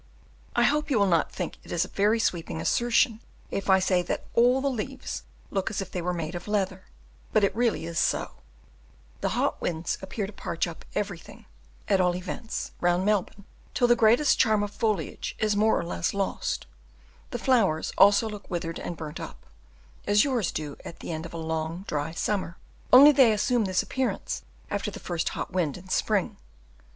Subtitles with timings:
[0.55, 3.19] I hope you will not think it a very sweeping assertion
[3.51, 6.85] if I say that all the leaves look as if they were made of leather,
[7.31, 8.31] but it really is so;
[9.19, 11.45] the hot winds appear to parch up everything,
[11.87, 13.45] at all events, round Melbourne,
[13.75, 16.65] till the greatest charm of foliage is more or less lost;
[17.29, 19.45] the flowers also look withered and burnt up,
[20.07, 22.57] as yours do at the end of a long, dry summer,
[22.91, 24.41] only they assume this appearance
[24.71, 26.37] after the first hot wind in spring.